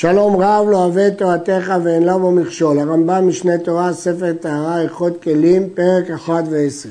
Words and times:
שלום 0.00 0.36
רב 0.36 0.66
לא 0.70 0.76
אוהב 0.76 0.98
את 0.98 1.18
תורתך 1.18 1.72
ואין 1.84 2.02
לה 2.02 2.18
בו 2.18 2.30
מכשול. 2.30 2.78
הרמב"ם 2.78 3.28
משנה 3.28 3.58
תורה, 3.58 3.92
ספר 3.92 4.32
טהרה, 4.32 4.82
איכות 4.82 5.22
כלים, 5.22 5.68
פרק 5.74 6.10
1 6.10 6.44
ו-20. 6.50 6.88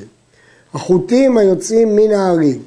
החוטים 0.73 1.37
היוצאים 1.37 1.95
מן 1.95 2.11
ההריג 2.11 2.59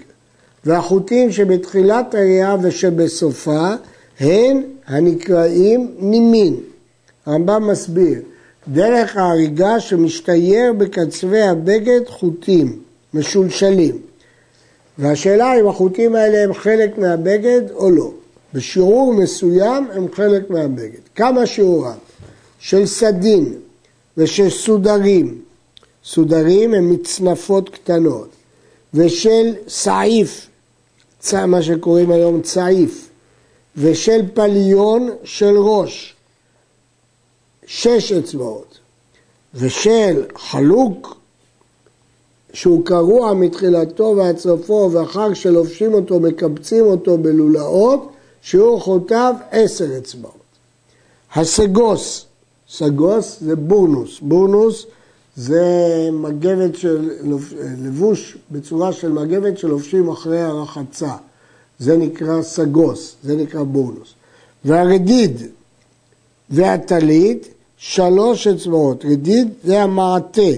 והחוטים 0.65 1.33
שבתחילת 1.33 2.15
הראייה 2.15 2.57
ושבסופה 2.63 3.75
הן 4.21 4.63
הנקראים 4.87 5.95
נימין. 5.99 6.57
הרמב"ם 7.27 7.71
מסביר, 7.71 8.21
דרך 8.69 9.17
ההריגה 9.17 9.81
שמשתייר 9.81 10.73
בקצווי 10.73 11.43
הבגד 11.43 12.01
חוטים 12.07 12.79
משולשלים. 13.15 13.99
והשאלה 14.99 15.61
אם 15.61 15.69
החוטים 15.69 16.15
האלה 16.15 16.45
הם 16.45 16.55
חלק 16.55 16.99
מהבגד 16.99 17.71
או 17.71 17.91
לא. 17.91 18.11
בשיעור 18.55 19.15
מסוים 19.15 19.87
הם 19.93 20.07
חלק 20.15 20.51
מהבגד. 20.51 21.01
כמה 21.15 21.47
שיעורם? 21.47 21.97
של 22.59 22.87
סדין 22.87 23.55
ושל 24.17 24.51
סודרים, 24.51 25.43
סודרים 26.05 26.75
הם 26.75 26.91
מצנפות 26.91 27.69
קטנות, 27.69 28.29
ושל 28.95 29.55
סעיף, 29.69 30.47
מה 31.33 31.63
שקוראים 31.63 32.11
היום 32.11 32.43
צעיף, 32.43 33.09
ושל 33.77 34.21
פליון 34.35 35.11
של 35.25 35.57
ראש, 35.57 36.15
שש 37.67 38.13
אצבעות, 38.13 38.79
ושל 39.55 40.25
חלוק 40.37 41.17
שהוא 42.53 42.85
קרוע 42.85 43.35
מתחילתו 43.35 44.15
ועד 44.17 44.39
סופו 44.39 44.91
ואחר 44.93 45.35
שלובשים 45.35 45.95
אותו 45.95 46.21
מקבצים 46.21 46.85
אותו 46.85 47.19
בלולאות 47.19 48.12
שיעור 48.43 48.81
חוטיו 48.81 49.35
עשר 49.51 49.99
אצבעות. 49.99 50.35
הסגוס, 51.35 52.27
סגוס 52.71 53.39
זה 53.41 53.57
בורנוס, 53.57 54.21
בורנוס 54.21 54.87
זה 55.37 55.63
מגבת 56.13 56.77
של, 56.77 57.11
לבוש 57.85 58.37
בצורה 58.51 58.93
של 58.93 59.13
מגבת 59.13 59.59
שלובשים 59.59 60.09
אחרי 60.09 60.41
הרחצה, 60.41 61.15
זה 61.79 61.97
נקרא 61.97 62.43
סגוס, 62.43 63.17
זה 63.23 63.37
נקרא 63.37 63.63
בורנוס. 63.63 64.15
והרדיד 64.65 65.43
והטלית, 66.51 67.49
שלוש 67.77 68.47
אצבעות, 68.47 69.05
רדיד 69.05 69.49
זה 69.65 69.83
המעטה, 69.83 70.53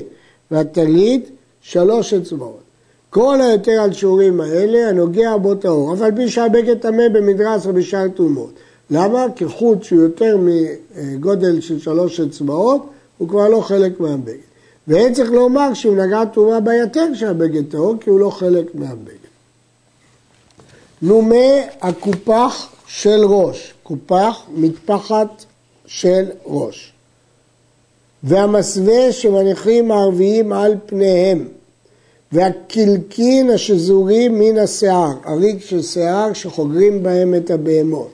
והטלית, 0.50 1.30
שלוש 1.62 2.14
אצבעות. 2.14 2.63
כל 3.14 3.40
היותר 3.40 3.72
על 3.72 3.92
שיעורים 3.92 4.40
האלה 4.40 4.88
הנוגע 4.88 5.36
בו 5.36 5.54
טהור, 5.54 5.94
אף 5.94 6.00
על 6.00 6.16
פי 6.16 6.28
שהבגד 6.28 6.78
טמא 6.78 7.08
במדרס 7.12 7.66
או 7.66 7.72
בשאר 7.72 8.08
תרומות. 8.08 8.52
למה? 8.90 9.26
כי 9.36 9.48
חוט 9.48 9.82
שהוא 9.82 10.02
יותר 10.02 10.36
מגודל 10.38 11.60
של 11.60 11.78
שלוש 11.78 12.20
אצבעות, 12.20 12.90
הוא 13.18 13.28
כבר 13.28 13.48
לא 13.48 13.60
חלק 13.60 14.00
מהבגד. 14.00 14.34
ואין 14.88 15.14
צריך 15.14 15.30
לומר 15.30 15.74
שהוא 15.74 15.96
נגע 15.96 16.24
תרומה 16.24 16.60
ביתר 16.60 17.14
שהבגד 17.14 17.70
טהור, 17.70 17.94
כי 18.00 18.10
הוא 18.10 18.20
לא 18.20 18.30
חלק 18.30 18.74
מהבגד. 18.74 19.24
נומה 21.02 21.60
הקופח 21.82 22.68
של 22.86 23.24
ראש, 23.24 23.74
קופח 23.82 24.42
מטפחת 24.54 25.44
של 25.86 26.24
ראש. 26.46 26.92
והמסווה 28.22 29.12
שמניחים 29.12 29.90
הערביים 29.90 30.52
על 30.52 30.74
פניהם, 30.86 31.48
והקלקין 32.34 33.50
השזורים 33.50 34.38
מן 34.38 34.58
השיער, 34.58 35.12
הריג 35.24 35.60
של 35.60 35.82
שיער 35.82 36.32
שחוגרים 36.32 37.02
בהם 37.02 37.34
את 37.34 37.50
הבהמות, 37.50 38.10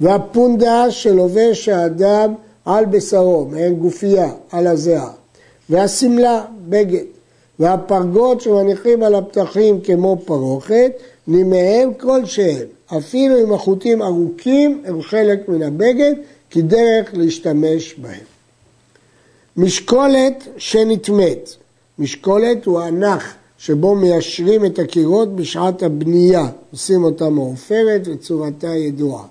והפונדה 0.00 0.90
שלובש 0.90 1.68
האדם 1.68 2.34
על 2.64 2.84
בשרו, 2.86 3.44
מעין 3.44 3.74
גופייה, 3.74 4.32
על 4.52 4.66
הזיעה, 4.66 5.10
והשמלה, 5.70 6.44
בגד, 6.68 7.04
והפרגות 7.58 8.40
שמניחים 8.40 9.02
על 9.02 9.14
הפתחים 9.14 9.80
כמו 9.80 10.18
פרוכת, 10.24 10.92
נימיהם 11.26 11.94
כלשהם, 11.94 12.66
אפילו 12.98 13.42
אם 13.42 13.52
החוטים 13.52 14.02
ארוכים 14.02 14.82
הם 14.86 15.02
חלק 15.02 15.48
מן 15.48 15.62
הבגד, 15.62 16.14
כדרך 16.50 17.10
להשתמש 17.12 17.94
בהם. 17.94 18.24
משקולת 19.56 20.48
שנטמאת, 20.56 21.50
משקולת 21.98 22.64
הוא 22.64 22.80
הנח 22.80 23.34
שבו 23.58 23.94
מיישרים 23.94 24.64
את 24.64 24.78
הקירות 24.78 25.36
בשעת 25.36 25.82
הבנייה, 25.82 26.46
עושים 26.72 27.04
אותה 27.04 27.30
מעופרת 27.30 28.02
וצורתה 28.04 28.66
ידועה. 28.66 29.24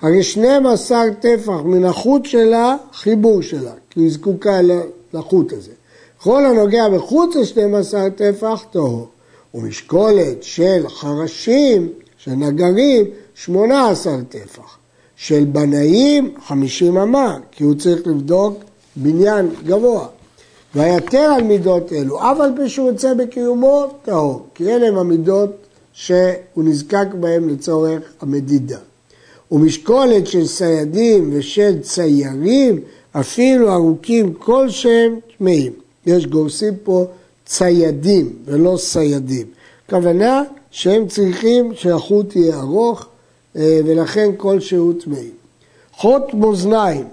הרי 0.00 0.22
12 0.22 1.02
טפח 1.20 1.60
מן 1.64 1.84
החוט 1.84 2.24
שלה, 2.24 2.76
חיבור 2.92 3.42
שלה, 3.42 3.72
כי 3.90 4.00
היא 4.00 4.10
זקוקה 4.10 4.60
לחוט 5.14 5.52
הזה. 5.52 5.72
כל 6.22 6.46
הנוגע 6.46 6.88
בחוץ 6.88 7.36
ל-12 7.36 8.10
טפח 8.16 8.64
טהור. 8.70 9.08
ומשקולת 9.54 10.42
של 10.42 10.84
חרשים, 10.88 11.88
של 12.18 12.30
נגרים, 12.30 13.04
18 13.34 14.16
טפח. 14.28 14.76
של 15.16 15.44
בנאים, 15.44 16.34
50 16.46 16.96
אמה, 16.96 17.38
כי 17.50 17.64
הוא 17.64 17.74
צריך 17.74 18.06
לבדוק 18.06 18.58
בניין 18.96 19.48
גבוה. 19.66 20.06
ויתר 20.74 21.18
על 21.36 21.42
מידות 21.42 21.92
אלו, 21.92 22.20
אף 22.20 22.40
על 22.40 22.52
פי 22.56 22.68
שהוא 22.68 22.88
יוצא 22.88 23.14
בקיומו, 23.14 23.86
טהור, 24.04 24.46
כי 24.54 24.74
אלה 24.74 24.88
הם 24.88 24.96
המידות 24.96 25.50
שהוא 25.92 26.24
נזקק 26.56 27.06
בהם 27.20 27.48
לצורך 27.48 28.00
המדידה. 28.20 28.78
ומשקולת 29.52 30.26
של 30.26 30.46
סיידים 30.46 31.30
ושל 31.32 31.80
ציירים, 31.80 32.80
אפילו 33.12 33.72
ארוכים 33.72 34.34
כלשהם, 34.34 35.18
טמאים. 35.38 35.72
יש 36.06 36.26
גורסים 36.26 36.74
פה 36.82 37.06
ציידים 37.46 38.32
ולא 38.44 38.76
סיידים. 38.76 39.46
הכוונה 39.86 40.42
שהם 40.70 41.08
צריכים 41.08 41.72
שהחוט 41.74 42.36
יהיה 42.36 42.60
ארוך 42.60 43.06
אה, 43.56 43.80
ולכן 43.84 44.30
כלשהו 44.36 44.92
טמאים. 44.92 45.32
חוט 45.92 46.34
מאזניים 46.34 47.04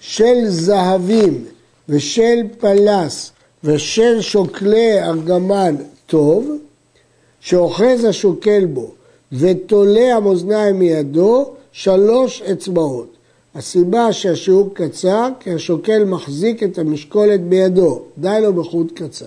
של 0.00 0.48
זהבים 0.48 1.44
ושל 1.88 2.42
פלס 2.58 3.32
ושל 3.64 4.20
שוקלי 4.20 5.02
ארגמן 5.02 5.74
טוב, 6.06 6.50
שאוחז 7.40 8.04
השוקל 8.04 8.66
בו 8.66 8.90
ותולה 9.32 10.16
המאזניים 10.16 10.78
מידו, 10.78 11.50
שלוש 11.72 12.42
אצבעות. 12.42 13.16
הסיבה 13.54 14.12
שהשיעור 14.12 14.70
קצר, 14.74 15.28
כי 15.40 15.52
השוקל 15.52 16.04
מחזיק 16.04 16.62
את 16.62 16.78
המשקולת 16.78 17.40
בידו, 17.40 18.02
די 18.18 18.38
לו 18.42 18.52
בחוט 18.52 18.92
קצר. 18.94 19.26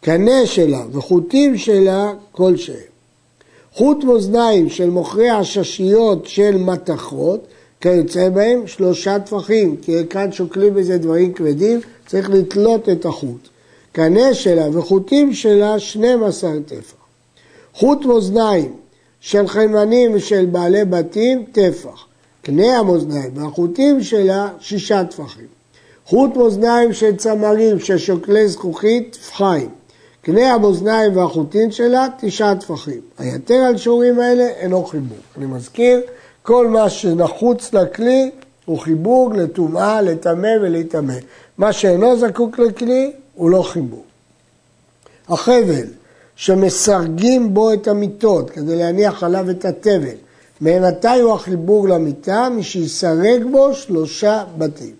קנה 0.00 0.46
שלה 0.46 0.84
וחוטים 0.92 1.56
שלה 1.56 2.12
כלשהם. 2.32 2.76
חוט 3.74 4.04
מאזניים 4.04 4.68
של 4.68 4.90
מוכרי 4.90 5.30
עששיות 5.30 6.26
של 6.26 6.56
מתכות, 6.56 7.46
כיוצא 7.80 8.28
בהם 8.28 8.66
שלושה 8.66 9.18
טפחים, 9.18 9.76
כי 9.82 9.92
כאן 10.10 10.32
שוקלים 10.32 10.74
בזה 10.74 10.98
דברים 10.98 11.32
כבדים, 11.32 11.80
צריך 12.06 12.30
לתלות 12.30 12.88
את 12.88 13.04
החוט. 13.04 13.48
קנה 13.92 14.34
שלה 14.34 14.78
וחוטים 14.78 15.32
שלה 15.32 15.78
12 15.78 16.50
טפח. 16.66 16.94
חוט 17.74 18.04
מאזניים 18.04 18.72
של 19.20 19.46
חיימנים 19.46 20.10
ושל 20.14 20.46
בעלי 20.46 20.84
בתים, 20.84 21.44
טפח. 21.52 22.06
קנה 22.42 22.78
המאזניים 22.78 23.30
והחוטים 23.34 24.02
שלה, 24.02 24.48
שישה 24.60 25.04
טפחים. 25.04 25.46
חוט 26.06 26.36
מאזניים 26.36 26.92
של 26.92 27.16
צמרים 27.16 27.80
של 27.80 27.98
שוקלי 27.98 28.48
זכוכית, 28.48 29.12
טפחיים. 29.20 29.68
קנה 30.22 30.52
המאזניים 30.54 31.16
והחוטים 31.16 31.70
שלה, 31.70 32.06
תשעה 32.20 32.56
טפחים. 32.56 33.00
היתר 33.18 33.54
על 33.54 33.76
שיעורים 33.76 34.20
האלה 34.20 34.48
אינו 34.48 34.84
חיבור. 34.84 35.18
אני 35.36 35.46
מזכיר, 35.46 36.00
כל 36.50 36.68
מה 36.68 36.90
שנחוץ 36.90 37.74
לכלי 37.74 38.30
הוא 38.64 38.78
חיבור 38.78 39.32
לטומאה, 39.34 40.02
לטמא 40.02 40.48
ולהיטמא. 40.62 41.14
מה 41.58 41.72
שאינו 41.72 42.18
זקוק 42.18 42.58
לכלי 42.58 43.12
הוא 43.34 43.50
לא 43.50 43.62
חיבור. 43.62 44.04
החבל 45.28 45.86
שמסרגים 46.36 47.54
בו 47.54 47.72
את 47.72 47.88
המיטות 47.88 48.50
כדי 48.50 48.76
להניח 48.76 49.22
עליו 49.22 49.50
את 49.50 49.64
התבל, 49.64 50.16
מעינתי 50.60 51.20
הוא 51.20 51.34
החיבור 51.34 51.88
למיטה, 51.88 52.48
משיסרג 52.56 53.44
בו 53.50 53.74
שלושה 53.74 54.44
בתים. 54.58 54.94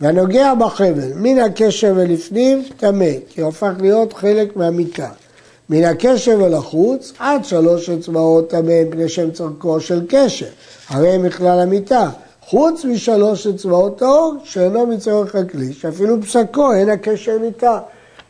והנוגע 0.00 0.54
בחבל, 0.54 1.12
מן 1.14 1.38
הקשר 1.38 1.92
ולפנים, 1.96 2.62
טמא, 2.76 3.12
כי 3.28 3.40
הוא 3.40 3.48
הפך 3.48 3.72
להיות 3.80 4.12
חלק 4.12 4.56
מהמיטה. 4.56 5.08
מן 5.70 5.84
הקשר 5.84 6.38
ולחוץ, 6.42 7.12
עד 7.18 7.44
שלוש 7.44 7.90
אצבעות 7.90 8.50
טמא, 8.50 8.82
מפני 8.88 9.08
שהם 9.08 9.30
צורכו 9.30 9.80
של 9.80 10.00
קשר. 10.08 10.46
הרי 10.88 11.08
הם 11.08 11.22
מכלל 11.22 11.60
המיטה. 11.60 12.10
חוץ 12.40 12.84
משלוש 12.84 13.46
אצבעות 13.46 13.98
טהור, 13.98 14.34
שאינו 14.44 14.86
מצורך 14.86 15.34
הכלי, 15.34 15.72
שאפילו 15.72 16.22
פסקו 16.22 16.72
אין 16.72 16.90
הקשר 16.90 17.38
ניתן. 17.38 17.78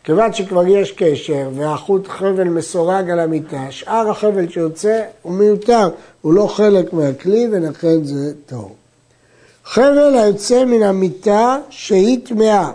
כיוון 0.05 0.33
שכבר 0.33 0.67
יש 0.67 0.93
קשר 0.93 1.51
והחוט 1.55 2.09
חבל 2.09 2.45
מסורג 2.45 3.11
על 3.11 3.21
המיטה, 3.21 3.67
שאר 3.71 4.11
החבל 4.11 4.49
שיוצא 4.49 5.03
הוא 5.23 5.33
מיותר, 5.33 5.89
הוא 6.23 6.33
לא 6.33 6.47
חלק 6.47 6.93
מהכלי 6.93 7.49
ולכן 7.53 8.05
זה 8.05 8.33
טהור. 8.47 8.75
חבל 9.65 10.15
היוצא 10.15 10.65
מן 10.65 10.83
המיטה 10.83 11.59
שהיא 11.71 12.19
טמאה. 12.25 12.71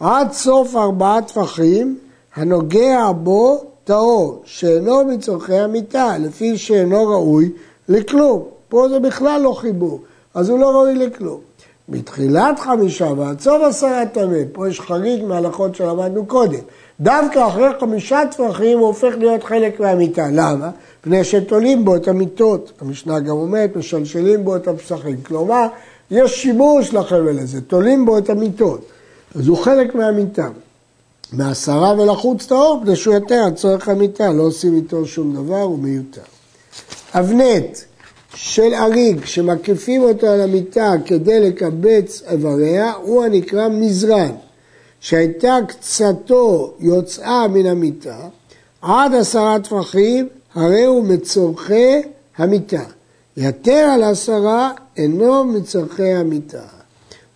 עד 0.00 0.32
סוף 0.32 0.76
ארבעה 0.76 1.22
טפחים 1.22 1.98
הנוגע 2.36 3.12
בו 3.12 3.64
טהור, 3.84 4.42
שאינו 4.44 5.04
מצורכי 5.04 5.54
המיטה, 5.54 6.18
לפי 6.18 6.58
שאינו 6.58 7.08
ראוי 7.08 7.50
לכלום. 7.88 8.42
פה 8.68 8.88
זה 8.88 9.00
בכלל 9.00 9.40
לא 9.40 9.52
חיבור, 9.52 10.00
אז 10.34 10.48
הוא 10.48 10.58
לא 10.58 10.70
ראוי 10.70 10.94
לכלום. 10.94 11.40
מתחילת 11.88 12.60
חמישה 12.60 13.06
ועד 13.16 13.40
סוף 13.40 13.62
עשרה 13.62 14.06
טמא, 14.06 14.38
פה 14.52 14.68
יש 14.68 14.80
חריג 14.80 15.24
מההלכות 15.24 15.74
שלמדנו 15.74 16.26
קודם. 16.26 16.58
דווקא 17.00 17.46
אחרי 17.48 17.68
חמישה 17.80 18.20
טפחים 18.30 18.78
הוא 18.78 18.86
הופך 18.86 19.14
להיות 19.18 19.44
חלק 19.44 19.80
מהמיטה. 19.80 20.26
למה? 20.32 20.70
מפני 21.00 21.24
שתולים 21.24 21.84
בו 21.84 21.96
את 21.96 22.08
המיטות. 22.08 22.72
המשנה 22.80 23.20
גם 23.20 23.36
אומרת, 23.36 23.76
משלשלים 23.76 24.44
בו 24.44 24.56
את 24.56 24.68
הפסחים. 24.68 25.16
כלומר, 25.22 25.66
יש 26.10 26.42
שימוש 26.42 26.94
לחבל 26.94 27.38
הזה, 27.38 27.60
תולים 27.60 28.06
בו 28.06 28.18
את 28.18 28.30
המיטות. 28.30 28.80
אז 29.34 29.48
הוא 29.48 29.56
חלק 29.56 29.94
מהמיטה. 29.94 30.48
מעשרה 31.32 31.94
ולחוץ 32.00 32.46
טהור, 32.46 32.80
כדי 32.82 32.96
שהוא 32.96 33.14
יותר 33.14 33.42
עד 33.46 33.54
צורך 33.54 33.88
המיטה, 33.88 34.32
לא 34.32 34.42
עושים 34.42 34.76
איתו 34.76 35.06
שום 35.06 35.34
דבר, 35.34 35.60
הוא 35.60 35.78
מיותר. 35.78 36.22
אבנט 37.14 37.78
של 38.34 38.74
אריג 38.74 39.24
שמקיפים 39.24 40.02
אותו 40.02 40.26
על 40.26 40.40
המיטה 40.40 40.92
כדי 41.04 41.40
לקבץ 41.40 42.22
איבריה, 42.30 42.92
הוא 42.92 43.24
הנקרא 43.24 43.68
מזרן. 43.68 44.32
שהייתה 45.00 45.58
קצתו 45.68 46.74
יוצאה 46.80 47.48
מן 47.48 47.66
המיטה, 47.66 48.18
עד 48.82 49.14
עשרה 49.14 49.58
טפחים, 49.58 50.28
הרי 50.54 50.84
הוא 50.84 51.04
מצורכי 51.04 52.02
המיטה. 52.36 52.82
יתר 53.36 53.88
על 53.94 54.02
עשרה 54.02 54.72
אינו 54.96 55.44
מצורכי 55.44 56.12
המיטה. 56.12 56.62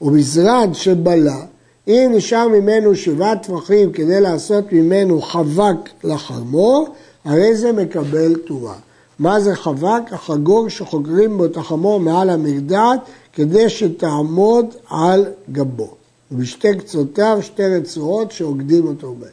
ומזרן 0.03 0.75
שבלה, 0.75 1.41
אם 1.89 2.13
נשאר 2.15 2.49
ממנו 2.49 2.97
שבעה 2.97 3.37
טפחים 3.37 3.93
כדי 3.93 4.21
לעשות 4.21 4.73
ממנו 4.73 5.23
חבק 5.23 5.77
לחמור, 6.05 6.89
הרי 7.25 7.57
זה 7.57 7.73
מקבל 7.73 8.37
טומאה. 8.37 8.75
מה 9.19 9.41
זה 9.41 9.55
חבק? 9.55 10.13
החגור 10.13 10.69
שחוגרים 10.69 11.37
בו 11.39 11.45
את 11.45 11.57
החמור 11.57 12.01
מעל 12.01 12.31
המרדעת 12.31 13.01
כדי 13.33 13.69
שתעמוד 13.69 14.67
על 14.89 15.27
גבו. 15.53 15.95
ובשתי 16.33 16.79
קצותיו 16.79 17.39
שתי 17.43 17.67
רצועות 17.67 18.33
שעוקדים 18.33 18.87
אותו 18.87 19.15
בהן. 19.19 19.31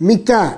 מיטה 0.00 0.50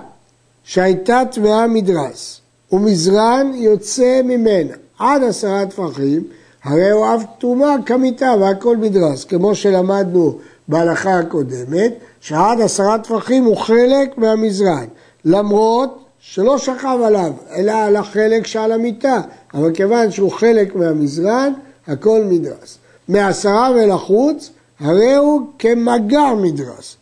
שהייתה 0.65 1.23
טמאה 1.33 1.67
מדרס 1.67 2.41
ומזרן 2.73 3.53
יוצא 3.55 4.21
ממנה 4.25 4.75
עד 4.99 5.23
עשרה 5.23 5.67
טפחים, 5.67 6.25
הרי 6.65 6.91
הוא 6.91 7.07
אף 7.15 7.23
טומאה 7.39 7.75
כמיטה 7.87 8.35
והכל 8.41 8.77
מדרס, 8.77 9.25
כמו 9.25 9.55
שלמדנו 9.55 10.39
בהלכה 10.69 11.19
הקודמת, 11.19 11.93
שעד 12.21 12.61
עשרה 12.61 12.99
טפחים 12.99 13.45
הוא 13.45 13.57
חלק 13.57 14.19
מהמזרן, 14.19 14.87
למרות 15.25 16.05
שלא 16.19 16.59
שכב 16.59 16.99
עליו, 17.05 17.33
אלא 17.57 17.73
על 17.73 17.97
החלק 17.97 18.47
שעל 18.47 18.73
המיטה, 18.73 19.21
אבל 19.55 19.75
כיוון 19.75 20.11
שהוא 20.11 20.33
חלק 20.33 20.77
מהמזרן, 20.77 21.53
הכל 21.87 22.21
מדרס. 22.25 22.79
מעשרה 23.09 23.71
ולחוץ, 23.75 24.51
הרי 24.81 25.15
הוא 25.15 25.43
כמגע 25.59 26.33
מדרס. 26.35 26.97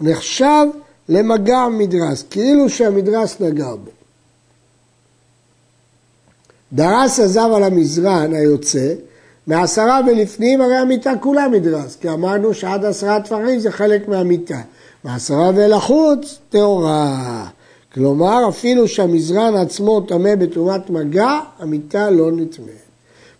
נחשב 0.00 0.66
למגע 1.08 1.68
מדרס, 1.68 2.24
כאילו 2.30 2.68
שהמדרס 2.68 3.40
נגע 3.40 3.70
בו. 3.70 3.97
דרס 6.72 7.20
עזב 7.20 7.50
על 7.54 7.62
המזרן 7.62 8.34
היוצא, 8.34 8.94
מעשרה 9.46 10.00
ולפנים 10.06 10.60
הרי 10.60 10.76
המיטה 10.76 11.12
כולה 11.20 11.48
מדרס, 11.48 11.96
כי 11.96 12.08
אמרנו 12.08 12.54
שעד 12.54 12.84
עשרה 12.84 13.20
טפחים 13.20 13.58
זה 13.58 13.70
חלק 13.70 14.08
מהמיטה. 14.08 14.60
מעשרה 15.04 15.50
ולחוץ, 15.54 16.38
טהורה. 16.48 17.46
כלומר, 17.94 18.48
אפילו 18.48 18.88
שהמזרן 18.88 19.54
עצמו 19.56 20.00
טמא 20.00 20.34
בטומאת 20.34 20.90
מגע, 20.90 21.38
המיטה 21.58 22.10
לא 22.10 22.32
נטמאת. 22.32 22.88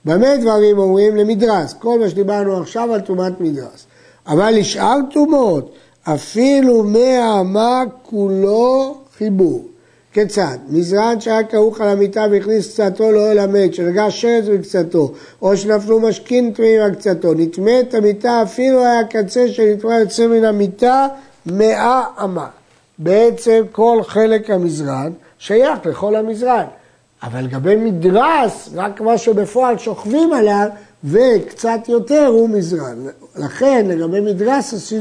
במה 0.04 0.36
דברים 0.36 0.78
אומרים? 0.78 1.16
למדרס. 1.16 1.72
כל 1.72 1.98
מה 1.98 2.08
שדיברנו 2.08 2.56
עכשיו 2.56 2.94
על 2.94 3.00
טומאת 3.00 3.40
מדרס. 3.40 3.86
אבל 4.26 4.50
לשאר 4.50 4.96
טומאות, 5.12 5.72
אפילו 6.02 6.82
מאה 7.44 7.82
כולו 8.02 8.96
חיבור. 9.18 9.64
כיצד? 10.12 10.58
מזרן 10.68 11.20
שהיה 11.20 11.44
כרוך 11.44 11.80
על 11.80 11.88
המיטה 11.88 12.24
והכניס 12.30 12.68
קצתו 12.80 13.12
לאוהל 13.12 13.38
המת, 13.38 13.74
שנגע 13.74 14.06
שרץ 14.10 14.44
בקצתו, 14.44 15.12
או 15.42 15.56
שנפלו 15.56 16.00
משכין 16.00 16.52
טמאים 16.52 16.80
על 16.80 16.94
קצתו, 16.94 17.34
נטמא 17.34 17.80
את 17.80 17.94
המיטה 17.94 18.42
אפילו 18.42 18.84
היה 18.84 19.04
קצה 19.04 19.48
שנטמא 19.48 19.92
יוצא 19.92 20.26
מן 20.26 20.44
המיטה 20.44 21.06
מאה 21.46 22.04
אמה. 22.24 22.46
בעצם 22.98 23.62
כל 23.72 24.00
חלק 24.02 24.50
המזרן 24.50 25.12
שייך 25.38 25.78
לכל 25.86 26.16
המזרן. 26.16 26.64
אבל 27.22 27.44
לגבי 27.44 27.76
מדרס, 27.76 28.68
רק 28.74 29.00
מה 29.00 29.18
שבפועל 29.18 29.78
שוכבים 29.78 30.32
עליו 30.32 30.68
וקצת 31.04 31.80
יותר 31.88 32.26
הוא 32.26 32.48
מזרן. 32.48 33.06
לכן 33.36 33.86
לגבי 33.88 34.20
מדרס 34.20 34.92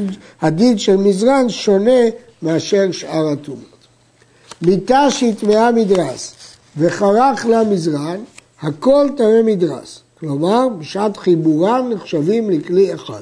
הדין 0.41 0.77
של 0.77 0.97
מזרן 0.97 1.49
שונה 1.49 2.01
מאשר 2.41 2.91
שאר 2.91 3.27
הטומאות. 3.27 3.76
מיטה 4.61 5.11
שהטמעה 5.11 5.71
מדרס 5.71 6.33
וחרך 6.77 7.45
לה 7.45 7.63
מזרן, 7.63 8.19
הכל 8.61 9.07
טמא 9.17 9.41
מדרס. 9.43 9.99
כלומר, 10.19 10.67
בשעת 10.79 11.17
חיבורם 11.17 11.89
נחשבים 11.89 12.49
לכלי 12.49 12.93
אחד. 12.93 13.21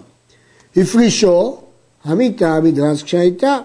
הפרישו, 0.77 1.57
המיטה 2.03 2.59
מדרס 2.63 3.03
כשהייתה, 3.03 3.57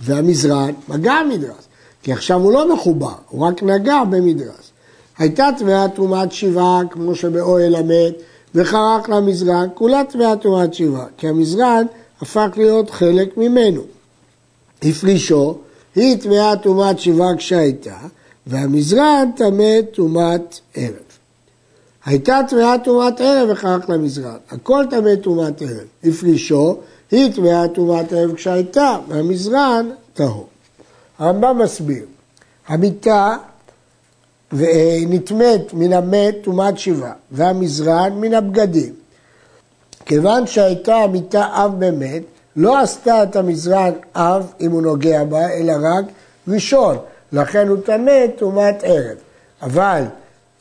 והמזרן 0.00 0.72
מגע 0.88 1.14
מדרס. 1.28 1.66
כי 2.02 2.12
עכשיו 2.12 2.40
הוא 2.40 2.52
לא 2.52 2.74
מחובר, 2.74 3.14
הוא 3.28 3.46
רק 3.46 3.62
נגע 3.62 4.04
במדרס. 4.10 4.70
הייתה 5.18 5.48
טמאה 5.58 5.88
טומאת 5.88 6.32
שבעה, 6.32 6.82
כמו 6.90 7.14
שבאוהל 7.14 7.74
המת, 7.74 8.14
וחרק 8.54 9.08
למזרן, 9.08 9.68
כולה 9.74 10.04
טמאה 10.04 10.36
טומאת 10.36 10.74
שבעה, 10.74 11.06
כי 11.16 11.28
המזרן 11.28 11.86
הפך 12.20 12.48
להיות 12.56 12.90
חלק 12.90 13.36
ממנו. 13.36 13.82
הפרישו, 14.82 15.58
היא 15.96 16.20
טמאה 16.20 16.56
טומאת 16.56 16.98
שבעה 16.98 17.36
כשהייתה, 17.36 17.96
והמזרן 18.46 19.30
טמא 19.36 19.80
טומאת 19.94 20.60
ערב. 20.74 20.94
הייתה 22.04 22.40
טמאה 22.48 22.78
טומאת 22.84 23.20
ערב 23.20 23.48
וחרק 23.52 23.88
למזרן, 23.88 24.36
הכל 24.50 24.84
טמא 24.90 25.14
טומאת 25.14 25.62
ערב. 25.62 25.86
הפרישו, 26.04 26.76
היא 27.10 27.32
טמאה 27.32 27.68
טומאת 27.68 28.12
ערב 28.12 28.34
כשהייתה, 28.34 28.98
והמזרן 29.08 29.90
טהור. 30.14 30.46
הרמב"ם 31.18 31.58
מסביר, 31.58 32.04
המיטה 32.68 33.36
נטמאת 35.06 35.72
מן 35.72 35.92
המת 35.92 36.36
טומאת 36.44 36.78
שבעה, 36.78 37.12
והמזרן 37.30 38.12
מן 38.20 38.34
הבגדים. 38.34 38.94
כיוון 40.06 40.46
שהייתה 40.46 40.96
המיטה 40.96 41.46
אב 41.52 41.84
במת, 41.84 42.22
לא 42.56 42.78
עשתה 42.78 43.22
את 43.22 43.36
המזרן 43.36 43.92
אב 44.14 44.52
אם 44.60 44.70
הוא 44.70 44.82
נוגע 44.82 45.24
בה, 45.24 45.50
אלא 45.50 45.72
רק 45.82 46.04
ראשון, 46.48 46.96
לכן 47.32 47.68
הוא 47.68 47.76
טמא 47.84 48.26
טומאת 48.38 48.76
ערב. 48.82 49.16
אבל 49.62 50.02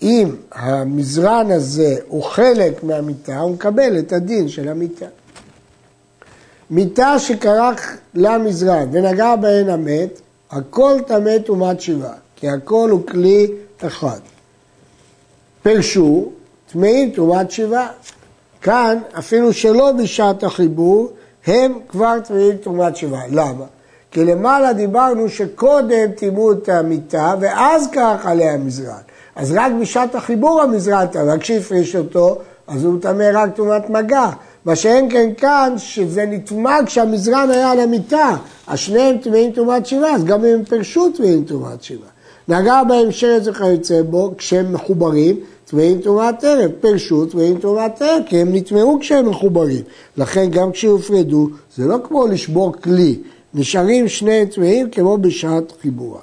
אם 0.02 0.36
המזרן 0.52 1.52
הזה 1.52 1.96
הוא 2.08 2.24
חלק 2.24 2.84
מהמיטה, 2.84 3.40
הוא 3.40 3.52
מקבל 3.52 4.00
את 4.00 4.14
הדין 4.14 4.50
של 4.50 4.68
המיטה. 4.68 5.06
מיטה 6.70 7.20
שכרך 7.20 7.98
למזרן 8.14 8.88
ונגע 8.92 9.36
בהן 9.36 9.70
המת, 9.70 10.22
הכל 10.52 10.98
טמא 11.08 11.38
טומאת 11.38 11.82
שבעה, 11.82 12.14
כי 12.36 12.50
הכל 12.50 12.90
הוא 12.92 13.08
כלי 13.08 13.48
אחד. 13.86 14.20
פרשו, 15.64 16.32
טמאים 16.72 17.12
טומאת 17.12 17.52
שבעה. 17.52 17.88
כאן, 18.62 19.00
אפילו 19.20 19.54
שלא 19.54 19.92
בשעת 19.92 20.44
החיבור, 20.44 21.10
הם 21.48 21.80
כבר 21.88 22.20
טמאים 22.28 22.58
טומאת 22.58 22.96
שבעה. 22.96 23.24
למה? 23.32 23.66
כי 24.12 24.26
למעלה 24.26 24.74
דיברנו 24.74 25.30
שקודם 25.30 26.12
טימאו 26.16 26.52
את 26.52 26.70
המיטה 26.70 27.36
ואז 27.40 27.88
קרח 27.92 28.26
עליה 28.26 28.54
המזרן. 28.54 29.02
אז 29.36 29.54
רק 29.56 29.72
בשעת 29.82 30.16
החיבור 30.16 30.62
המזרן, 30.62 31.06
רק 31.28 31.42
כשהפריש 31.42 31.96
אותו, 31.96 32.38
אז 32.68 32.84
הוא 32.84 33.02
טמא 33.02 33.30
רק 33.34 33.56
טומאת 33.56 33.90
מגע. 33.90 34.30
מה 34.66 34.76
שאין 34.76 35.10
כן 35.10 35.30
כאן, 35.38 35.74
שזה 35.78 36.26
נטמע 36.26 36.78
כשהמזרן 36.86 37.50
היה 37.52 37.72
על 37.72 37.80
המיטה, 37.80 38.36
אז 38.68 38.80
שניהם 38.80 39.18
טמאים 39.18 39.52
טומאת 39.52 39.86
שבעה, 39.86 40.16
אז 40.16 40.24
גם 40.24 40.46
אם 40.46 40.54
הם 40.54 40.66
פרשו 40.66 41.10
טמאים 41.10 41.44
טומאת 41.44 41.84
שבעה. 41.84 42.10
נגע 42.48 42.84
בהם 42.84 43.12
שרץ 43.12 43.48
וכיוצא 43.48 44.02
בו, 44.02 44.34
כשהם 44.38 44.74
מחוברים, 44.74 45.40
טמאים 45.66 46.02
טומאת 46.02 46.44
ערב, 46.44 46.72
פרשו 46.82 47.26
טמאים 47.26 47.58
טומאת 47.60 48.02
ערב, 48.02 48.24
כי 48.26 48.42
הם 48.42 48.56
נטמעו 48.56 48.98
כשהם 49.00 49.30
מחוברים. 49.30 49.84
לכן 50.18 50.50
גם 50.50 50.72
כשהופרדו, 50.72 51.50
זה 51.76 51.86
לא 51.86 51.98
כמו 52.04 52.28
לשבור 52.28 52.74
כלי, 52.84 53.20
נשארים 53.54 54.08
שני 54.08 54.46
טמאים 54.46 54.90
כמו 54.90 55.18
בשעת 55.18 55.74
חיבורם. 55.82 56.20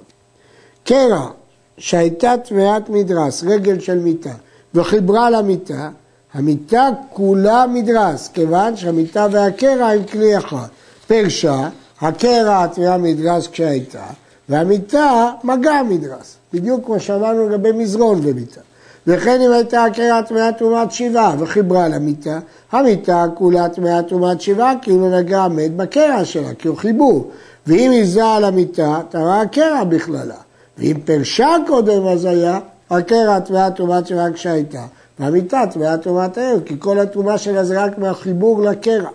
קרע 0.84 1.30
שהייתה 1.78 2.34
טמאת 2.48 2.88
מדרס, 2.88 3.44
רגל 3.44 3.80
של 3.80 3.98
מיטה, 3.98 4.34
וחיברה 4.74 5.30
למיטה, 5.30 5.90
המיטה 6.34 6.88
כולה 7.12 7.64
מדרס, 7.72 8.28
כיוון 8.28 8.76
שהמיטה 8.76 9.26
והקרע 9.32 9.86
הם 9.86 10.04
כלי 10.04 10.38
אחד. 10.38 10.66
פרשה, 11.06 11.68
הקרע 12.00 12.66
טמאה 12.66 12.98
מדרס 12.98 13.46
כשהייתה, 13.46 14.06
והמיטה 14.48 15.32
מגע 15.44 15.82
מדרס, 15.88 16.36
בדיוק 16.52 16.86
כמו 16.86 17.00
שאמרנו 17.00 17.48
לגבי 17.48 17.72
מזרון 17.72 18.20
ומיטה. 18.22 18.60
וכן 19.06 19.40
אם 19.40 19.52
הייתה 19.52 19.84
הקרע 19.84 20.22
טמאה 20.22 20.52
טומאת 20.52 20.92
שבעה 20.92 21.34
וחיברה 21.38 21.88
למיטה, 21.88 22.38
המיטה 22.72 23.24
כולה 23.34 23.68
טמאה 23.68 24.02
טומאת 24.02 24.40
שבעה 24.40 24.72
כי 24.82 24.90
הוא 24.90 25.00
לא 25.00 25.18
נגע 25.18 25.48
מת 25.48 25.76
בקרע 25.76 26.24
שלה, 26.24 26.54
כי 26.58 26.68
הוא 26.68 26.76
חיבור. 26.76 27.30
ואם 27.66 27.90
היא 27.90 28.22
על 28.22 28.44
המיטה, 28.44 29.00
טהרה 29.08 29.40
הקרע 29.40 29.84
בכללה. 29.84 30.34
ואם 30.78 30.96
פרשה 31.04 31.56
קודם 31.66 32.06
אז 32.06 32.24
היה, 32.24 32.58
הקרע 32.90 33.38
טמאה 33.38 33.70
טומאת 33.70 34.06
שבעה 34.06 34.32
כשהייתה. 34.32 34.84
והמיטה 35.18 35.62
טמאה 35.72 35.96
טומאת 35.96 36.38
ערב, 36.38 36.60
כי 36.64 36.74
כל 36.78 36.98
הטומאה 36.98 37.38
שלה 37.38 37.64
זה 37.64 37.84
רק 37.84 37.98
מהחיבור 37.98 38.62
לקרע. 38.62 39.08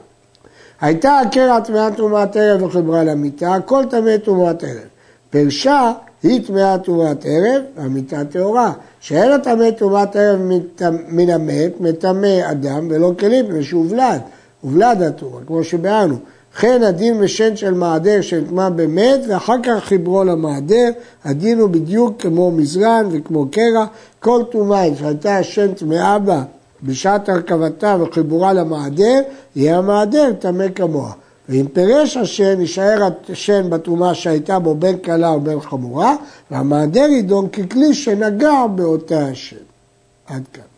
הייתה 0.81 1.19
הקרע 1.19 1.59
טמאה 1.59 1.91
טומאת 1.91 2.35
ערב 2.35 2.63
וחיברה 2.63 3.03
למיטה, 3.03 3.55
הכל 3.55 3.83
טמא 3.89 4.17
טומאת 4.17 4.63
ערב. 4.63 4.87
פרשה 5.29 5.93
היא 6.23 6.47
טמאה 6.47 6.77
טומאת 6.77 7.25
ערב, 7.25 7.61
והמיטה 7.77 8.25
טהורה. 8.25 8.73
שאין 8.99 9.31
הטמא 9.31 9.71
טומאת 9.71 10.15
ערב 10.15 10.39
מן 11.09 11.29
המת, 11.29 11.81
מטמא 11.81 12.51
אדם 12.51 12.87
ולא 12.89 13.11
כלים, 13.19 13.45
מפני 13.45 13.63
שהוא 13.63 13.85
ולד, 13.89 14.21
הובלד 14.61 15.01
הטומאה, 15.01 15.39
כמו 15.47 15.63
שביארנו. 15.63 16.15
וכן 16.57 16.83
הדין 16.83 17.21
בשן 17.21 17.55
של 17.55 17.73
מעדר 17.73 18.21
שנטמע 18.21 18.69
במת, 18.69 19.19
ואחר 19.27 19.55
כך 19.63 19.83
חיברו 19.83 20.23
למעדר, 20.23 20.89
הדין 21.25 21.59
הוא 21.59 21.69
בדיוק 21.69 22.21
כמו 22.21 22.51
מזרן 22.51 23.05
וכמו 23.11 23.45
קרע, 23.51 23.85
כל 24.19 24.43
טומאה 24.51 24.95
שהייתה 24.99 25.37
השן 25.37 25.73
טמאה 25.73 26.19
בה 26.19 26.43
בשעת 26.83 27.29
הרכבתה 27.29 27.97
וחיבורה 27.99 28.53
למעדר, 28.53 29.19
יהיה 29.55 29.77
המעדר 29.77 30.33
טמא 30.39 30.65
כמוה. 30.75 31.11
ואם 31.49 31.65
פירש 31.73 32.17
השן, 32.17 32.61
יישאר 32.61 33.09
השן 33.29 33.69
בתרומה 33.69 34.15
שהייתה 34.15 34.59
בו 34.59 34.75
בין 34.75 34.97
קלה 34.97 35.31
ובין 35.31 35.59
חמורה, 35.59 36.15
והמעדר 36.51 37.07
יידון 37.09 37.49
ככלי 37.49 37.93
שנגע 37.93 38.67
באותה 38.75 39.27
השן. 39.27 39.55
עד 40.27 40.43
כאן. 40.53 40.76